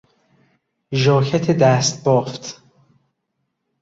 [0.93, 2.63] ژاکت دستبافت